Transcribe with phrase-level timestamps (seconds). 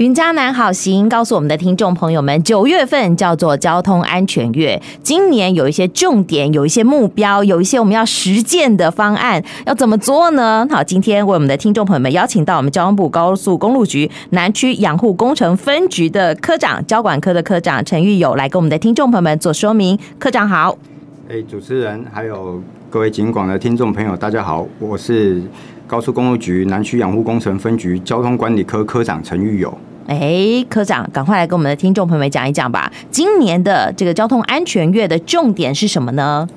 [0.00, 10.66] 云嘉南好行告诉我们的听众朋友们，九月份叫做交通安全月，今年有一些重点，有一些目标，有一些我们要实践的方案，要怎么做呢？
[10.70, 19.98] 好，今天为我们的听众朋友们邀请到我们交通部高速公路局南区养护工程分局的科长，交管科的科长陈玉友来跟我们的听众朋友们做说明。
[20.18, 20.78] 科长好，
[21.28, 22.58] 哎，主持人还有
[22.88, 25.42] 各位警广的听众朋友，大家好，我是
[25.86, 29.76] 高速公路局南区养护工程分局交通管理科科长陈玉友。
[30.10, 32.92] 哎，科长，赶快来跟我们的听众朋友们讲一讲吧。
[33.12, 36.48] 今年的这个交通安全月的重点是什么呢？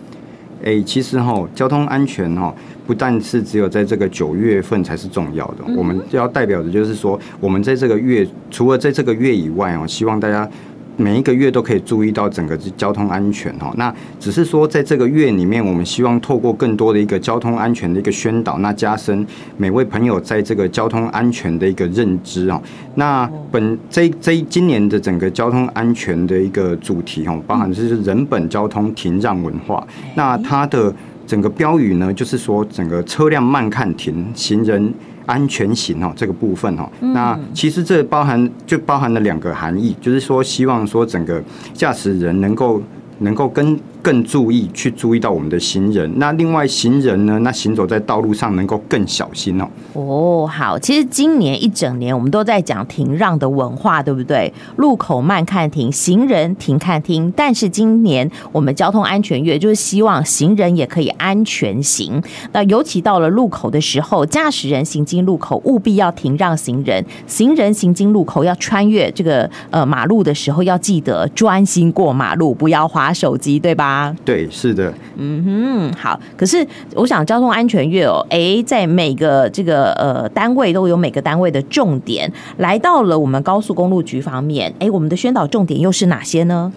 [0.66, 2.52] 哎，其实哈，交通安全哈，
[2.88, 10.50] 不但是只有在这个九月份才是重要的，嗯、我们要代表的就是说，我们在这个月，除了在这个月以外哦，希望大家。
[10.96, 19.26] 每一个月都可以注意到整个交通安全哈，那只是说在这个月里面，我们希望透过更多的一个交通安全的一个宣导，那加深
[19.58, 22.62] 每位朋友在这个交通安全的一个认知啊。
[22.96, 29.86] 那本这这今年的整个交通安全的一个主题哦，包含就是人本交通停让文化。
[30.16, 30.94] 那它的
[31.26, 34.94] 整个标语呢，就是说整个车辆慢看停，行人。
[35.26, 41.42] 安全型哦，这个部分哦，那其实这包含就包含了两个含义，就是说希望说整个
[41.74, 42.82] 驾驶人能够
[43.20, 43.80] 能够跟。
[44.04, 47.40] 更注意去注意到我们的行人，那另外行人呢？
[47.40, 49.68] 那行走在道路上能够更小心哦。
[49.94, 54.54] 哦，好，其实今年一整年我们都在讲停让的文化，对不对？
[54.76, 57.32] 路口慢看停，行人停看听。
[57.34, 62.22] 但是今年我们交通安全月就是希望行人也可以安全行。
[62.52, 73.93] 那尤其到了路口的时候，驾驶人行经路口务必要停让行人，行人行经路口要穿越这个呃马路的时候，要记得专心过马路，不要滑手机，对吧？
[74.24, 76.20] 对，是的，嗯哼，好。
[76.38, 82.32] 可是我想交通安全月哦，哎，在每个这个呃单位都有每个单位的重点。
[82.58, 86.72] 来到了我们高速公路局方面，哎，我们的宣导重点又是哪些呢？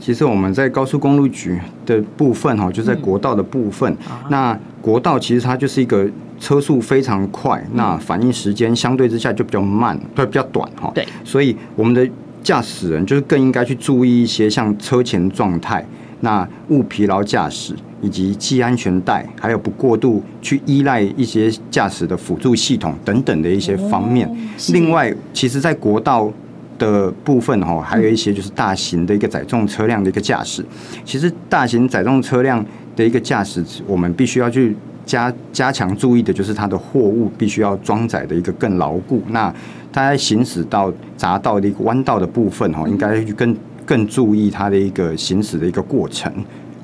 [0.00, 3.90] 其实我们在高速公路局的部分哈，就在国道的部分。
[4.10, 6.06] 嗯、那国道其实它就是一个
[6.38, 10.92] 车速非常快，嗯、那反应时间相对之下就比较慢，对，比较短哈。
[10.94, 12.06] 对，所以我们的
[12.42, 15.82] 驾驶人就是更应该去注意一些像车前状态。
[16.24, 24.26] 那勿疲劳驾驶，以及系安全带，还有不过度去依赖一些驾驶的辅助系统等等的一些方面。
[24.72, 26.32] 另外，其实，在国道
[26.78, 30.64] 的部分哈，还有一些就是大型的一个载重车辆的一个驾驶。
[31.04, 32.64] 其实，大型载重车辆
[32.96, 34.74] 的一个驾驶，我们必须要去
[35.04, 39.22] 加加强注意的，就是它的货物必须要装载的一个更牢固。
[39.28, 39.54] 那
[39.92, 43.54] 它在行驶到匝道的一个弯道的部分哈，应该去跟。
[43.84, 46.32] 更注意它的一个行驶的一个过程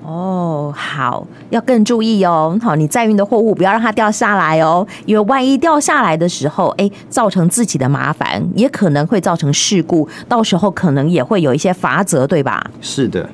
[0.04, 2.58] 哦，好，要更注意哦。
[2.60, 12.68] 好，你载运的货物不要让它掉下来哦，因为万一掉下来的时候，哎，造成自己的麻烦，也可能会造成事故，到时候可能也会有一些罚则，对吧？
[12.80, 13.28] 是的，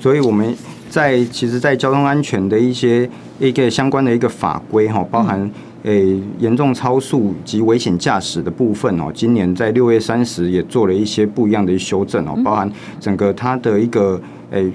[0.00, 0.52] 所以我们
[0.90, 5.50] 在其实，在交通安全的一些一个相关的一个法规哈，包含。
[5.86, 14.20] 诶，严重超速及危险驾驶的部分哦，今年在六月三十也做了一些不一样的修正哦，包含整个它的一个
[14.50, 14.68] 诶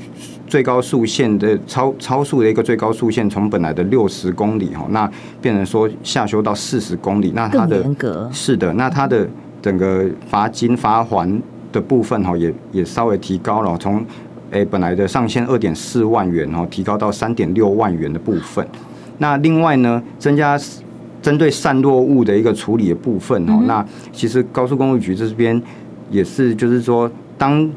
[0.48, 5.12] 最高速限的超超速的一个最高速限，从本来的六十公里哈，那
[5.42, 7.84] 变成说下修到四十公里，那它的
[8.32, 9.28] 是的，那它的
[9.62, 11.42] 整个罚金罚还
[11.74, 14.02] 的部分哈，也也稍微提高了，从
[14.52, 18.66] 诶本来的上限二点四万元哦，提高到三点六万元的部分。
[19.18, 20.58] 那另外呢，增加。
[21.22, 25.62] 针对散落物的一个处理的部分哦，那其实高速公路局这边
[26.10, 27.70] 也是，就是说，当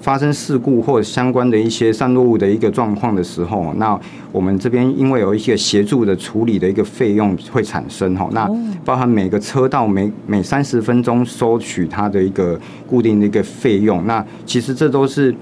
[0.00, 3.98] 发生事故或者相关的一些散落物的一个状况的时候，那
[4.32, 8.48] 我们这边因为有一些协助的处理的一个费用会产生哈，那
[8.84, 15.34] 包含每个车道每每三十分钟收取它的一个固定的一个费用，那其实这都是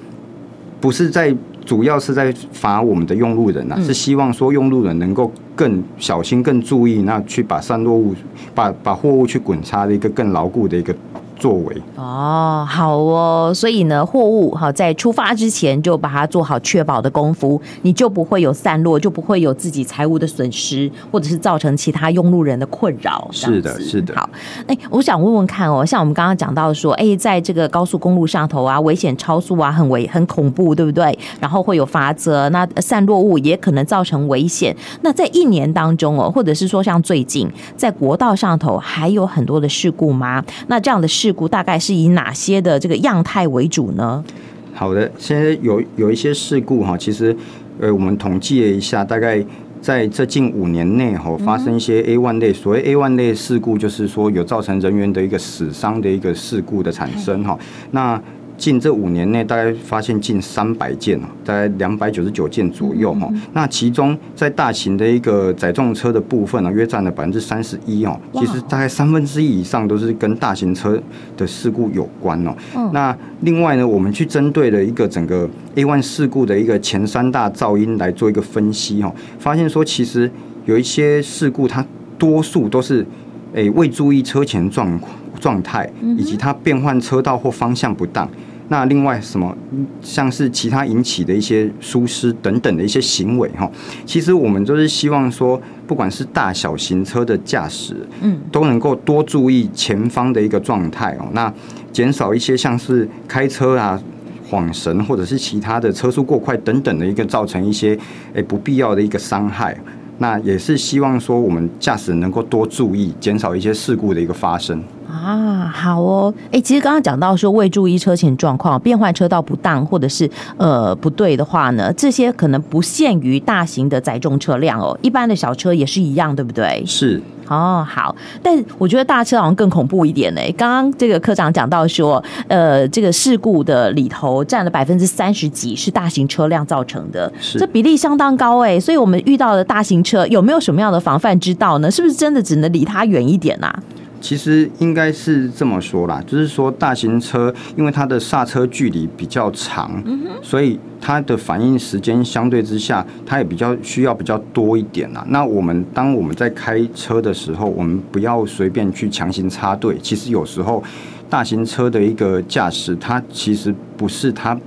[0.80, 1.34] 不是在。
[1.66, 8.14] 主要是在罚我们的用路人呐、啊，是希望说用路人能够更小心、更注意，那去把散落物、
[8.54, 10.94] 把把货物去滚擦的一个更牢固的一个。
[11.38, 23.28] 作为哦，好哦，所以呢，货物哈在出发之前就把它做好确保的功夫，你就不会有散落，就不会有自己财物的损失，或者是造成其他用路人的困扰。
[23.30, 24.14] 是的，是的。
[24.16, 24.28] 好，
[24.66, 31.16] 哎，我想问问看哦，像我们刚刚讲到说，哎，在这个高速公路上头啊，危险超速啊，很危很恐怖，对不对？
[31.38, 34.76] 然后会有罚则，那散落物也可能造成危险。
[35.02, 40.44] 那在一年当中哦，或者是说像最近在国道上头还有很多的事故吗？
[40.66, 41.27] 那这样的事。
[41.28, 44.24] 事故大概是以哪些的这个样态为主呢？
[44.72, 47.36] 好的，现在有有一些事故哈，其实
[47.78, 49.44] 呃，我们统计了一下，大概
[49.82, 57.58] 在这近五年内哈发生一些 A one 类，所谓 A one 类事故，就是说有造成人员的一个死伤的一个事故的产生哈。
[57.90, 58.18] 那
[58.58, 63.32] 近这五年内，大概发现近三百件，大概两百九十九件左右哈。
[63.52, 68.20] 那其中在大型的一个载重车的部分呢，约占了百分之三十一哦。
[68.34, 71.00] 其实大概三分之一以上都是跟大型车
[71.36, 72.52] 的事故有关哦。
[72.92, 80.28] 那另外呢，我们去针对了一个整个 A1 事故的一个前三大噪音来做一个分析哈，发现说其实
[80.66, 81.86] 有一些事故，它
[82.18, 83.06] 多数都是
[83.54, 84.98] 诶未注意车前状
[85.38, 88.28] 状态，以及它变换车道或方向不当。
[88.70, 89.56] 那另外什么，
[90.02, 93.70] 像是其他引起的一些疏失等等的一些行为哈，
[94.04, 101.50] 其实我们就是希望说，不管是大小型车的驾驶，嗯，都能够多注意前方的一个状态哦，那
[101.90, 103.98] 减少一些像是开车啊、
[104.46, 107.98] 晃神或者是其他的车速过快等等的一个造成一些
[108.34, 109.74] 诶不必要的一个伤害。
[110.18, 114.82] 那也是希望说，我们驾驶人能够多注意，减少一些事故的一个发生。
[115.08, 126.82] 啊，好哦，哎、欸，其实刚刚讲到说未注意车前状况、变换车道不当或者是呃不对的话呢，这些可能不限于大型的载重车辆哦，一般的小车也是一样，对不对？
[126.86, 127.22] 是。
[127.48, 130.40] 哦，好，但我觉得大车好像更恐怖一点呢。
[130.56, 138.78] 刚刚这个科长讲到说，呃，这个事故的里头占了百分之三十几是大型车辆造成的，是这比例相当高哎。
[138.78, 141.90] 所以我们遇到的大型车有没有什么样的防范之道呢？
[141.90, 143.82] 是不是真的只能离它远一点啊？
[144.20, 150.02] 其实应该是这么说啦，就是说大型车因为它的刹车距离比较长，
[150.42, 155.24] 所以它的反应时间相对之下，它也比较需要比较多一点啦。
[155.28, 159.96] 那我们当我们在开车的时候，我们不要随便去强行插队。
[160.02, 160.82] 其实有时候
[161.30, 164.58] 大型车的一个驾驶，它其实不是它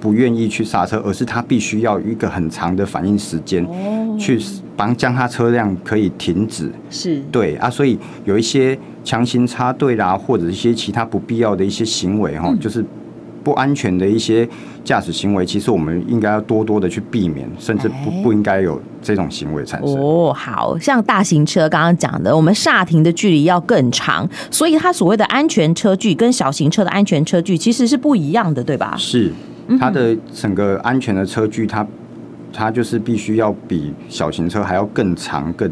[0.00, 3.66] 不愿意去刹车，而是他必须要一个很长的反应时间
[4.18, 4.40] 去
[4.76, 6.70] 帮将它车辆可以停止。
[6.90, 8.78] 是对啊，所以有一些。
[9.04, 12.84] 强行插队啦，或者一些其他不必要的一些行为哈，就是
[13.42, 14.48] 不安全的一些
[14.84, 19.98] 驾驶行为，其实我们应该要多多的去避免，甚至不不应该有这种行为产生。
[19.98, 28.94] 哦，好像大型车刚刚讲的，我们刹停的距离要更长，所以它所谓的安全车距跟小型车的安全车距其实是不一样的，对吧？
[28.96, 29.32] 是，
[29.80, 31.84] 它的整个安全的车距，它
[32.52, 35.68] 它就是必须要比小型车还要更长更。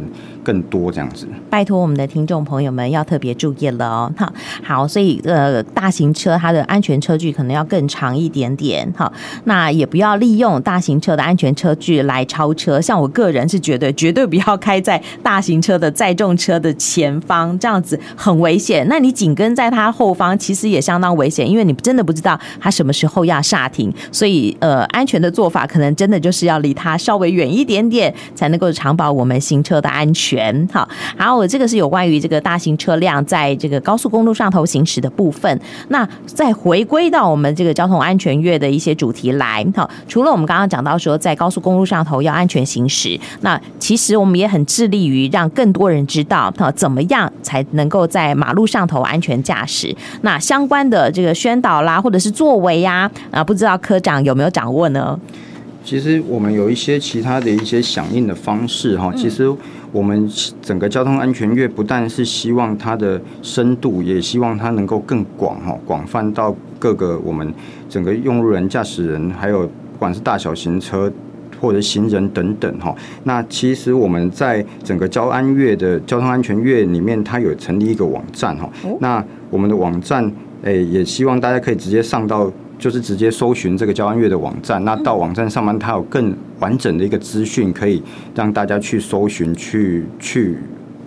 [0.51, 4.13] 更多这样子，拜托我们的听众朋友们要特别注意了哦。
[4.17, 4.33] 好，
[4.65, 8.93] 好，所以呃，大型车它的安全车距可能要更长一点点。
[8.97, 9.13] 好，
[9.45, 12.81] 那也不要利用大型车的安全车距来超车。
[12.81, 18.85] 像我个人是觉得绝对不要开在大型车的载重车的前方，这样子很危险。
[18.89, 23.95] 那你紧跟在它后方，其实也相当危险，因为你真的不知道它什么时候要刹停。
[24.11, 30.40] 所以呃，安全的做法可能真的就是要离它稍微远一点点，才能够长保我们行车的安全。
[30.41, 30.89] 全好，
[31.19, 35.61] 好，我这个是有关于这个大型车辆在这个高速公路上头行驶的部分。
[35.89, 49.95] 那再回归到我们这个交通安全月的一些主题来，好，除了我们刚刚讲到说在高速公路上头要安全行驶，那其实我们也很致力于让更多人知道，好，怎么样才能够在马路上头安全驾驶。
[50.23, 55.19] 那相关的这个宣导啦，或者是作为呀，啊，不知道科长有没有掌握呢？
[55.85, 59.51] 其实我们有一些其他的一些响应的方式哈，其实。
[59.93, 60.31] 我们
[60.63, 67.53] 整个交通安全月不但是希望它的深度，也希望它能够更广哈，广泛到各个我们
[67.89, 71.13] 整个用路人、驾驶人，还有不管是大小型车
[71.61, 72.95] 或者行人等等哈。
[73.25, 78.71] 那其实我们在整个交安月的交通安全月里面，它有成立一个网站哈。
[79.01, 80.31] 那我们的网站
[80.63, 82.51] 诶，也希望大家可以直接上到。
[82.81, 88.03] 就是直接搜寻这个交安月的网站，那到网站上面，它有更完整的一个资讯，可以
[88.35, 90.57] 让大家去搜寻、去去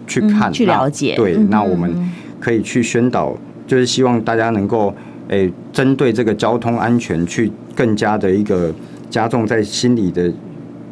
[0.06, 1.16] 去看、嗯、去了解。
[1.16, 1.92] 对，那我们
[2.40, 4.94] 可以去宣导，就是希望大家能够
[5.30, 8.72] 诶，针对这个交通安全，去更加的一个
[9.10, 10.32] 加重在心里的，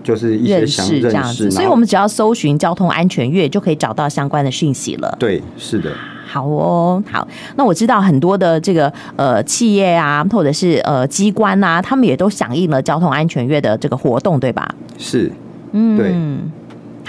[0.03, 1.51] 就是一些想认识这样子。
[1.51, 5.15] 所以我们只要搜寻交通安全月，就可以找到相关的讯息了。
[5.19, 5.91] 对，是的。
[6.31, 7.27] 好哦，好。
[7.57, 14.73] 那我知道很多的这个呃企业啊，或者是呃机关啊，他们也都响应了交通安全月的这个活动，对吧？
[14.97, 15.29] 是，
[15.73, 16.15] 嗯，对。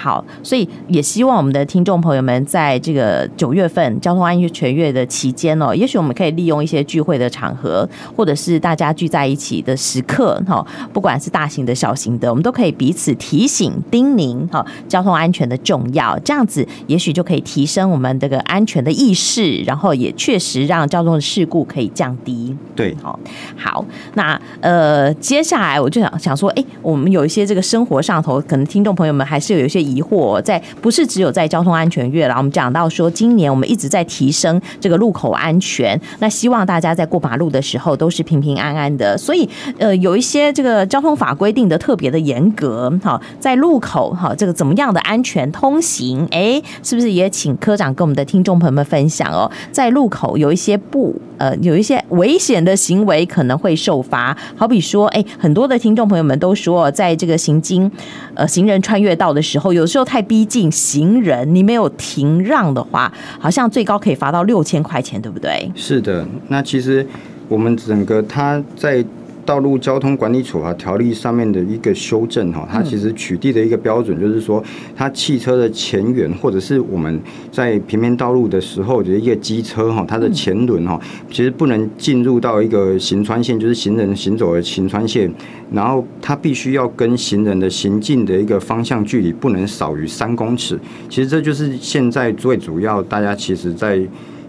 [0.02, 16.18] 好，所以也希望我们的听众朋友们在这个九月份交通安全月的期间哦，也许我们可以利用一些聚会的场合，或者是大家聚在一起的时刻哈，不管是大型的、小型的，我们都可以彼此提醒、叮咛哈，交通安全的重要。
[16.24, 22.56] 这样子也许就可以提升我们这个安全的意识，然后也确实让交通的事故可以降低。
[22.74, 23.16] 对，好，
[23.56, 29.91] 好，那呃，接下来我就想想说，哎，我们有一些这个生活上头，可能听众朋友们还是有一些。
[29.92, 39.16] 疑惑，在不是只有在交通安全月了，我们讲到说，今年我们一直在提升这个路口安全，那希望大家在过马路的时候都是平平安安的。
[39.18, 46.26] 所以，呃，有一些这个交通法规定的特别的严格，好，在路口哈，这个怎么样的安全通行？
[46.30, 49.50] 哎，是不是也请科长跟我们的听众朋友们分享哦？
[49.70, 57.90] 在路口有一些不呃，有一些危险的行为可能会受罚，好比说，哎，很多的听众朋友们都说，在这个行经
[58.34, 65.68] 呃行人穿越道的时候，有有时候太逼近行人，你没有停让的话，好像最高可以罚到六千块钱，对不对？
[65.74, 67.04] 是的，那其实
[67.48, 69.04] 我们整个他在。
[69.44, 74.62] 道路交通管理处罚条例上面的一个修正哈，它其实取缔的一个标准就是说，
[74.96, 77.20] 它汽车的前缘或者是我们
[77.50, 85.32] 在平面道路的时候的一个机车哈，它的前轮哈，其实不能进入到一个行穿线，就是行人行走的行穿线，
[85.72, 90.78] 然后它必须要跟行人的行进的一个方向距离不能少于三公尺。
[91.08, 94.00] 其实这就是现在最主要大家其实在。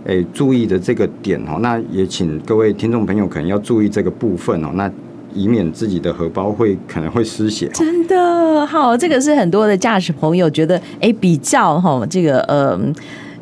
[0.05, 4.91] 诶，注意的这个点哦，那也请各位听众朋友可能要注意这个部分哦，那
[5.33, 7.69] 以免自己的荷包会可能会失血。
[7.73, 12.79] 真的好，这个是很多的驾驶朋友觉得诶比较哈，这个呃。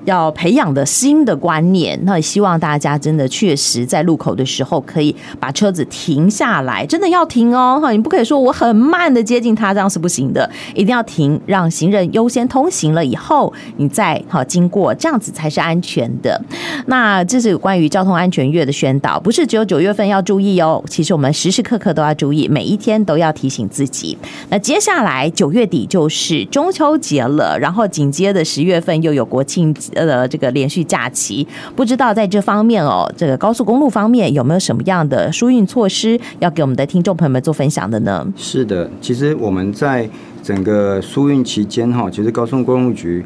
[0.05, 16.41] 要培养的新的观念，那也希望大家真的确实在路口的时候可以把车子停下来，真的要停哦，哈，你不可以说我很慢的接近他，这样是不行的，一定要停，让行人优先通行了以后，你再好经过，这样子才是安全的。
[16.87, 24.17] 那这是关于交通安全月的宣导，不是只有九月份要注意哦，其实我们时时刻刻都要注意，每一天都要提醒自己。
[24.49, 29.73] 那接下来九月底就是中秋节了，然后紧接着十月份又有国庆。
[29.93, 38.25] 呃，这个连续假期，不知道在这方面哦，这个高速公路方面有没有什么样的疏运措施要给我们的听众朋友们做分享的呢？
[38.35, 40.09] 是的，其实我们在
[40.43, 43.23] 整个疏运期间哈，其实高速公路局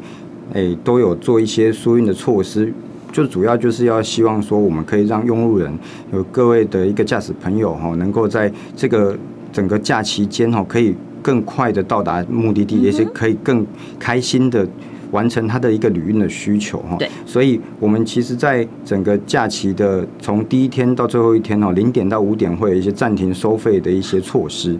[0.52, 2.72] 诶都有做一些疏运的措施，
[3.12, 5.72] 就主要就是要希望说，我们可以让用路人
[6.12, 9.16] 有各位的一个驾驶朋友哈，能够在这个
[9.52, 13.66] 整个假期间哈，可以更快的到达目的地，也是可以更
[13.98, 14.66] 开心的。
[15.10, 24.76] 完成他的一个旅运的需求哈，对，所以我们其实，在整个假期的从第一天到最后一天哦，零点到五点会有一些暂停收费的一些措施。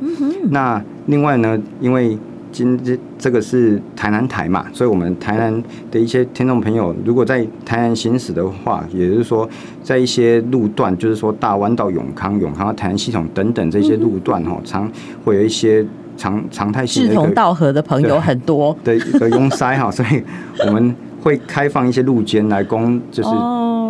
[0.51, 2.17] 那另外呢，因为
[2.51, 9.49] 今这这个是台南台嘛，所以我们台南的一些听众朋友，如果在台南行驶的话，也就是说，
[9.83, 14.91] 在一些路段，就是说大湾到永康、永康到台南系统等等这些路段哈，常
[15.25, 15.87] 会有一些。
[16.17, 20.23] 常常态性的志同道合的朋友很多，对，的拥塞哈， 所以
[20.67, 23.29] 我们会开放一些路肩来供，就是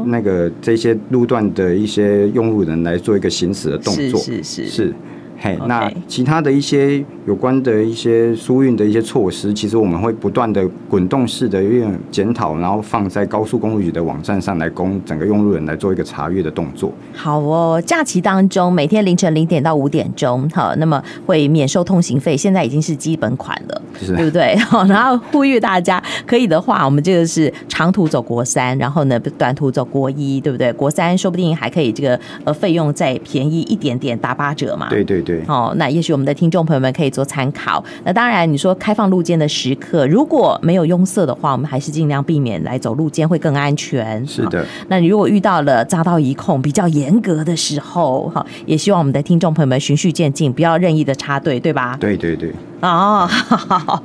[0.07, 4.69] 那个这些路段的一些用路人来做一个行驶的动作，是是是。
[4.69, 4.95] 是
[5.39, 16.91] 嘿，那其他的一些有关的一些疏运的一些措施，其实我们会不断的滚动式的运检讨，然后放在高速公路局的网站上来供整个用路人来做一个查阅的动作。
[17.13, 24.57] 好哦，假期当中每天凌晨零点到五点钟，好，那么会免收通行费，现在已经是基本款了，是对不对？
[24.65, 30.73] 好，然后呼吁大家可以的话，我们这个是长途走国三，然后呢短途走国一，对不对？
[30.73, 34.89] 国三说不定还可以这个呃费用再便宜一点点，打八折嘛。
[34.89, 35.26] 对对。
[35.27, 37.85] 对，哦，那也许我们的听众朋友们可以做参考。
[38.05, 44.25] 那当然，你说开放路肩的时刻，如果没有拥塞的话，我们还是尽量避免来走路肩，会更安全。
[44.25, 44.65] 是的。
[44.87, 51.97] 那你如果遇到了匝道一控比较严格的时候，哈，也希望我们的听众朋友们循序渐进，不要任意的插队，对吧？
[51.99, 52.53] 对对对。
[52.83, 54.03] 哦，好好，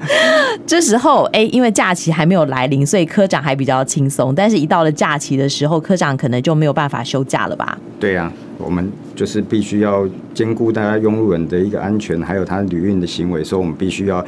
[0.65, 4.33] 这时候哎，因为假期还没有来临，所以科长还比较轻松。
[4.33, 7.77] 但是，一到了假期的时候，科长可能就没有办法休假了吧？
[7.99, 14.23] 对呀、啊，我们就是必须要兼顾大家用路人的一个安全，还有他旅运的行为，所以我们必须要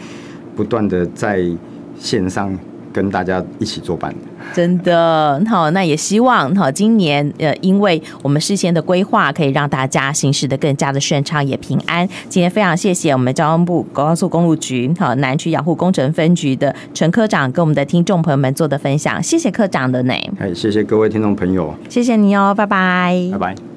[0.55, 1.43] 不断的在
[1.99, 2.57] 线上。
[2.93, 4.13] 跟大家一起作伴，
[4.53, 12.07] 真的好，那也希望好，今年呃，因为我们事先的规划，可以让大家行驶的更加的顺畅，也平安。
[12.29, 20.13] 今天非常谢谢我们交通部高速公路局好南区养护工程分局的陈科长跟我们的听众朋友们做的分享，谢谢科长的呢。
[20.37, 23.72] 哎，谢谢各位听众朋友，谢谢你哦，拜拜，拜拜。